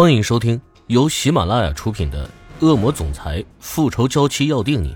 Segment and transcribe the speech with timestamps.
[0.00, 2.30] 欢迎收听由喜马拉雅出品的
[2.64, 4.94] 《恶魔总裁复仇娇妻要定你》，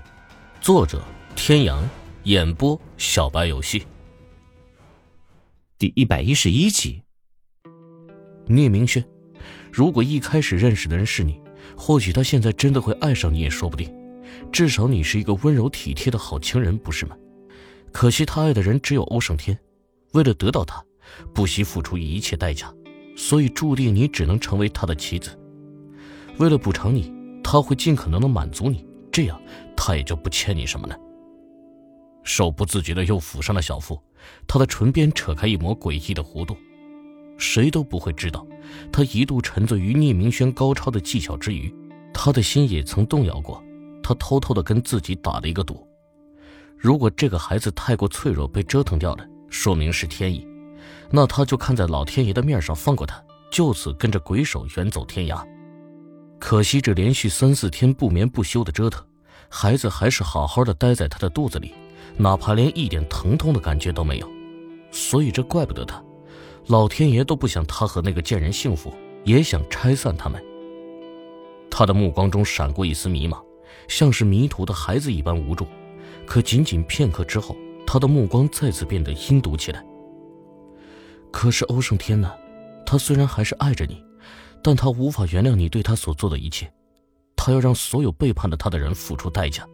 [0.61, 1.03] 作者：
[1.35, 1.83] 天阳，
[2.23, 3.85] 演播：小白游戏。
[5.77, 7.03] 第一百一十一集。
[8.47, 9.03] 聂明轩，
[9.73, 11.37] 如果一开始认识的人是你，
[11.75, 13.93] 或许他现在真的会爱上你也说不定。
[14.53, 17.17] 至少你是一个温柔体贴的好情人，不是吗？
[17.91, 19.59] 可惜他爱的人只有欧胜天，
[20.13, 20.81] 为了得到他，
[21.33, 22.73] 不惜付出一切代价。
[23.15, 25.37] 所以注定你只能成为他的妻子。
[26.37, 27.13] 为了补偿你，
[27.43, 29.39] 他会尽可能的满足你，这样
[29.75, 30.97] 他也就不欠你什么了。
[32.23, 33.99] 手不自觉的又抚上了小腹，
[34.47, 36.55] 他的唇边扯开一抹诡异的弧度。
[37.37, 38.45] 谁都不会知道，
[38.91, 41.73] 他一度沉醉于聂明轩高超的技巧之余，
[42.13, 43.61] 他的心也曾动摇过。
[44.01, 45.87] 他偷偷的跟自己打了一个赌：
[46.77, 50.47] 如果这个孩子太过脆弱被折腾掉了，说明是天意。
[51.09, 55.45] 那他就看在老天爷的面上放过他，就此跟着鬼手远走天涯。
[56.39, 59.03] 可惜这连续三四天不眠不休的折腾，
[59.47, 61.73] 孩子还是好好的待在他的肚子里，
[62.17, 64.29] 哪怕连一点疼痛的感觉都没有。
[64.91, 66.03] 所以这怪不得他，
[66.67, 68.93] 老天爷都不想他和那个贱人幸福，
[69.23, 70.43] 也想拆散他们。
[71.69, 73.41] 他的目光中闪过一丝迷茫，
[73.87, 75.65] 像是迷途的孩子一般无助。
[76.25, 77.55] 可仅仅片刻之后，
[77.87, 79.83] 他的目光再次变得阴毒起来。
[81.33, 82.31] 可是欧胜天呢？
[82.85, 84.01] 他虽然还是爱着你，
[84.63, 86.71] 但他无法原谅你对他所做的一切，
[87.35, 89.67] 他要让所有背叛了他的人付出代价。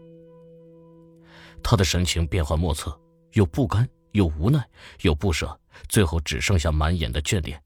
[1.61, 2.97] 他的神情变幻莫测，
[3.33, 4.65] 有不甘，有无奈，
[5.01, 7.61] 有不舍，最后只剩下满眼的眷恋。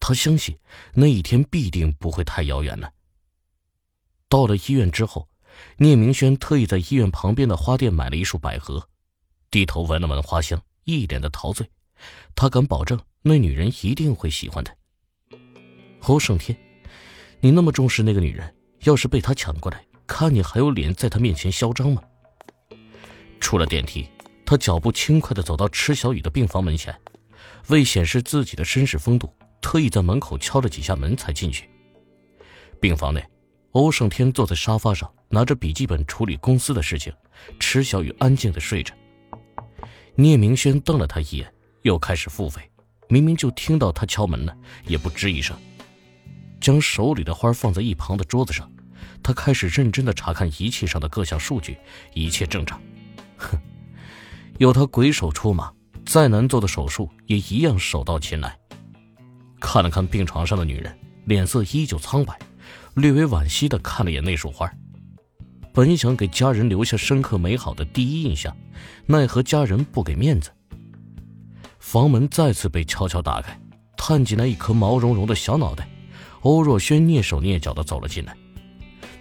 [0.00, 0.56] 他相信
[0.94, 2.90] 那一天必定不会太遥远了。
[4.30, 5.28] 到了医院之后，
[5.76, 8.88] 聂明轩特意在医院旁边的花店买了一束百合，
[9.50, 11.70] 低头闻了闻花香，一脸的陶醉。
[12.34, 12.98] 他敢保证。
[13.22, 14.72] 那女人一定会喜欢他。
[16.02, 16.56] 欧胜天，
[17.40, 22.00] 你那么重视那个女人，要是被他抢过来，看你还有脸在她面前嚣张吗？
[23.40, 24.08] 出了电梯，
[24.44, 26.96] 他脚步轻快地走到池小雨的病房门前，
[27.66, 29.28] 为显示自己的绅士风度，
[29.60, 31.68] 特意在门口敲了几下门才进去。
[32.80, 33.26] 病房内，
[33.72, 37.12] 欧胜天坐在沙发上，拿着笔记本处理公司的事情。
[37.58, 38.94] 池小雨安静地睡着。
[40.14, 41.52] 聂明轩瞪了他一眼，
[41.86, 42.60] 又开始付费。
[43.08, 45.56] 明明就听到他敲门了，也不吱一声，
[46.60, 48.68] 将手里的花放在一旁的桌子上，
[49.22, 51.78] 他开始认真的查看仪器上的各项数据，
[52.12, 52.80] 一切正常。
[53.36, 53.56] 哼，
[54.58, 55.72] 有他鬼手出马，
[56.04, 58.58] 再难做的手术也一样手到擒来。
[59.60, 62.36] 看了看病床上的女人，脸色依旧苍白，
[62.94, 64.68] 略微惋惜的看了眼那束花。
[65.72, 68.56] 本想给家人留下深刻美好的第一印象，
[69.06, 70.50] 奈何家人不给面子。
[71.86, 73.56] 房门再次被悄悄打开，
[73.96, 75.88] 探进来一颗毛茸茸的小脑袋。
[76.40, 78.36] 欧若轩蹑手蹑脚地走了进来。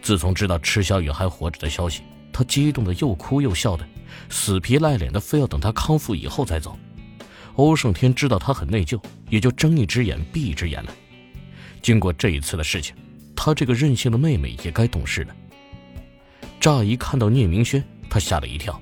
[0.02, 2.02] 自从知道池小雨还活着的消息，
[2.34, 3.88] 他激动得又哭又笑的，
[4.31, 6.76] 死皮赖脸的非要等他康复以后再走。
[7.53, 9.00] 欧胜天知道他很内疚，
[9.30, 10.92] 也就睁一只眼闭一只眼了。
[11.84, 12.96] 经过这一次的事情，
[13.36, 15.36] 他这个任性的妹妹也该懂事了。
[16.59, 18.82] 乍一看到聂明轩，他吓了一跳。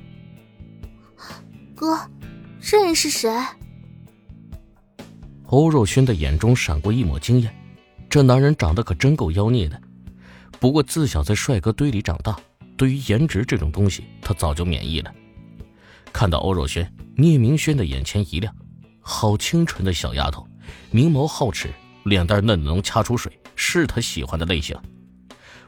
[1.75, 1.99] 哥，
[2.61, 3.29] 这人是谁？
[5.53, 7.55] 欧若轩的眼中闪过一抹惊艳，
[8.09, 9.79] 这男人长得可真够妖孽的。
[10.59, 12.35] 不过自小在帅哥堆里长大，
[12.75, 15.13] 对于颜值这种东西，他早就免疫了。
[16.11, 18.51] 看到欧若轩，聂明轩的眼前一亮，
[18.99, 20.43] 好清纯的小丫头，
[20.89, 21.69] 明眸皓齿，
[22.05, 24.75] 脸蛋嫩能掐出水，是他喜欢的类型。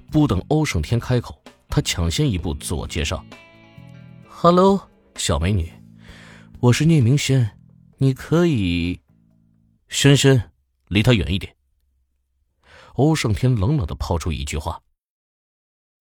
[0.09, 3.23] 不等欧胜天开口，他抢先一步自我介绍
[4.27, 4.81] ：“Hello，
[5.15, 5.71] 小美女，
[6.59, 7.51] 我是聂明轩，
[7.99, 9.01] 你可以。”
[9.87, 10.51] 轩轩，
[10.87, 11.55] 离他远一点。
[12.95, 14.81] 欧胜天冷冷的抛出一句话：“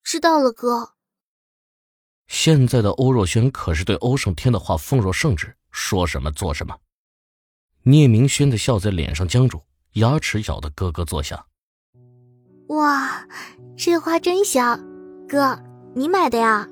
[0.02, 0.94] 知道了，哥。”
[2.26, 6.78] 现在的欧若轩可是对欧胜天的话奉若圣旨，说什么做什么。
[7.82, 9.62] 聂明轩的笑在脸上僵住，
[9.94, 11.46] 牙齿咬得咯咯作响。
[12.68, 13.28] 哇，
[13.76, 14.80] 这花真香，
[15.28, 15.62] 哥，
[15.94, 16.66] 你买的呀？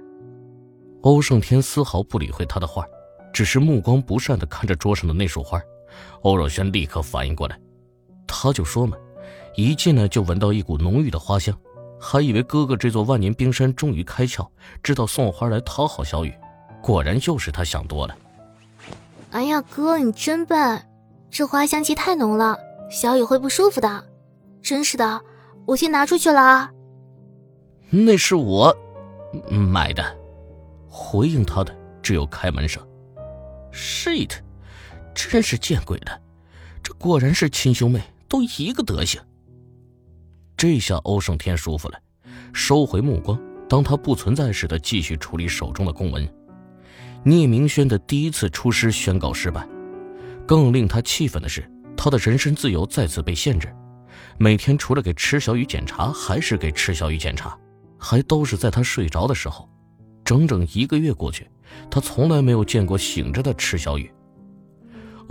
[1.03, 2.87] 欧胜天丝毫不理会他的话，
[3.32, 5.61] 只是目光不善的看着桌上的那束花。
[6.23, 7.59] 欧若轩立刻反应过来，
[8.27, 8.97] 他就说嘛，
[9.56, 11.56] 一进来就闻到一股浓郁的花香，
[12.00, 14.47] 还以为哥哥这座万年冰山终于开窍，
[14.83, 16.33] 知道送花来讨好小雨，
[16.81, 18.17] 果然又是他想多了。
[19.31, 20.83] 哎呀，哥你真笨，
[21.31, 22.59] 这花香气太浓了，
[22.91, 24.05] 小雨会不舒服的。
[24.62, 25.21] 真是的，
[25.67, 26.71] 我先拿出去了啊。
[27.91, 28.75] 那是我
[29.49, 30.05] 买的，
[30.88, 32.83] 回应他的只有开门声。
[33.73, 34.37] Shit。
[35.14, 36.20] 真是见鬼了，
[36.82, 39.20] 这果然是亲兄妹，都一个德行。
[40.56, 41.99] 这下欧胜天舒服了，
[42.53, 46.29] 收回目光，当他不存在似的继续处理手中的公文。
[47.25, 49.67] 聂明轩的第一次出师宣告失败，
[50.47, 53.73] 更令他气愤的是，他的人身自由再次被限制。
[54.38, 57.56] 每天除了给池小雨检查，还是给池小雨检查，
[57.99, 59.69] 还都是在他睡着的时候。
[60.25, 61.49] 整整一个月过去，
[61.91, 64.11] 他从来没有见过醒着的池小雨。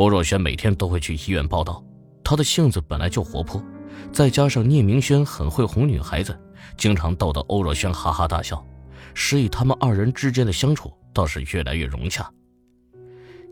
[0.02, 1.84] 欧若轩每天都会去医院报道，
[2.24, 3.64] 他的性子本来就活泼，
[4.12, 6.36] 再加上聂明轩很会哄女孩子，
[6.76, 8.66] 经常逗得欧若轩哈哈大笑，
[9.14, 12.28] 使以他们二人之间的相处倒是越来越融洽。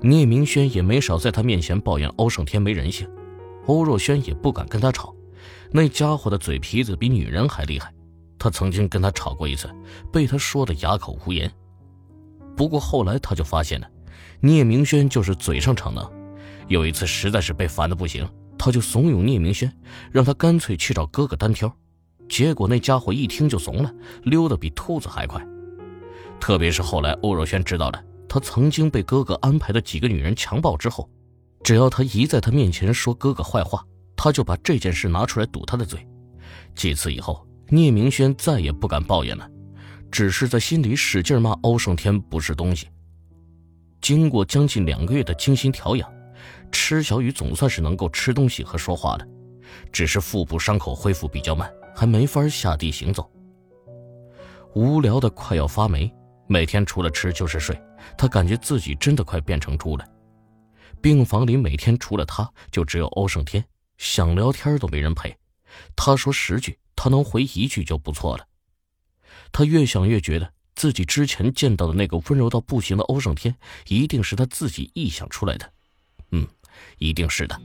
[0.01, 3.07] 聂明轩也没少在他面前抱怨欧胜天没人性，
[3.67, 5.13] 欧若轩也不敢跟他吵。
[5.71, 7.93] 那家伙的嘴皮子比女人还厉害，
[8.39, 9.69] 他曾经跟他吵过一次，
[10.11, 11.51] 被他说的哑口无言。
[12.57, 13.87] 不过后来他就发现了，
[14.39, 16.18] 聂明轩就是嘴上逞能。
[16.69, 18.25] 有一次实在是被烦的不行，
[18.57, 19.69] 他就怂恿聂明轩，
[20.11, 21.69] 让他干脆去找哥哥单挑。
[22.29, 23.93] 结果那家伙一听就怂了，
[24.23, 25.45] 溜得比兔子还快。
[26.39, 31.09] 特别是后来欧若轩知道了他曾经被哥哥安排的几个女人强暴之后，
[31.63, 33.83] 只要他一在他面前说哥哥坏话。
[34.21, 36.05] 他就把这件事拿出来堵他的嘴，
[36.75, 39.49] 几次以后，聂明轩再也不敢抱怨了，
[40.11, 42.89] 只是在心里使劲骂欧胜天不是东西。
[44.01, 46.11] 经过将近两个月的精心调养，
[46.71, 49.27] 吃小雨总算是能够吃东西和说话了，
[49.91, 53.29] 只是腹部伤口恢复比较慢，还没法下地行走。
[54.73, 56.11] 无聊的快要发霉，
[56.47, 57.79] 每天除了吃就是睡，
[58.17, 60.05] 他感觉自己真的快变成猪了。
[61.01, 63.63] 病房里每天除了他，就只有欧胜天。
[63.97, 65.35] 想聊天都没人陪，
[65.95, 68.45] 他说十句，他能回一句就不错了。
[69.51, 73.55] 他越想越觉得自己之前见到的那个温柔到不行的欧胜天，
[73.87, 75.69] 一定是他自己臆想出来的。
[76.79, 77.59] 嗯，一定是的。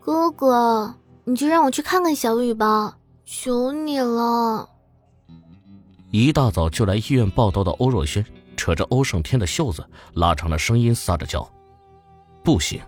[0.00, 0.94] 哥哥，
[1.24, 4.68] 你就让我去看看小雨吧，求你了。
[6.10, 8.24] 一大早就来医院报道的欧若轩，
[8.56, 11.48] 扯着欧胜天的袖子，拉长了声音撒着娇
[12.44, 12.80] ：“不行。”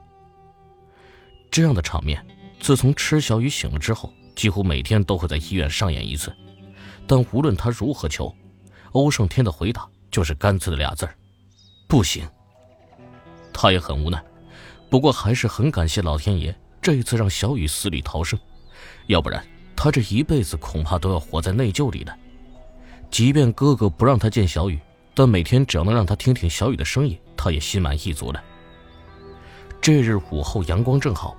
[1.51, 2.25] 这样的场面。
[2.61, 6.35] 自从池小雨醒了之后，几乎每天都会在医院上演一次。
[7.07, 8.35] 但无论他如何求，
[8.93, 11.15] 欧胜天的回答就是干脆的俩字儿
[11.87, 12.27] ：“不行。”
[13.53, 14.25] 他也很无奈，
[14.95, 18.39] 不过还是很感谢老天爷这一次让小雨死里逃生，
[19.09, 19.45] 要不然
[19.75, 22.17] 他这一辈子恐怕都要活在内疚里了。
[23.11, 24.79] 即便哥哥不让他见小雨，
[25.13, 28.41] 但每天只要能让他听听小雨的声音，他也心满意足了。
[29.81, 31.37] 这日午后，阳光正好。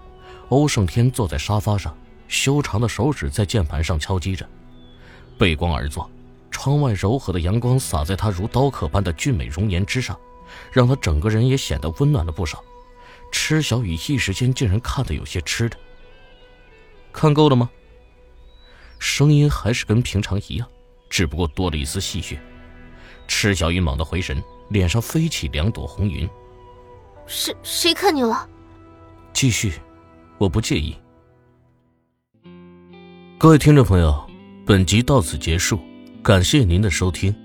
[0.50, 1.98] 欧胜天坐在沙发上，
[2.28, 4.46] 修长的手指在键盘上敲击着，
[5.38, 6.12] 背光而坐，
[6.51, 10.19] 窗外柔和的阳光洒在他如刀刻般的俊美容颜之上，
[10.74, 12.62] 让他整个人也显得温暖了不少。
[13.31, 15.77] 池小雨一时间竟然看得有些痴的。
[17.12, 17.69] 看够了吗？
[18.98, 20.68] 声音还是跟平常一样，
[21.10, 22.38] 只不过多了一丝戏谑。
[23.27, 26.27] 池小雨猛地回神，脸上飞起两朵红云。
[27.27, 28.50] 谁谁看你了？
[29.33, 29.74] 继续。
[30.38, 30.95] 我不介意。
[33.38, 34.30] 各位听众朋友，
[34.66, 35.80] 本集到此结束，
[36.24, 37.36] 感谢您的收听。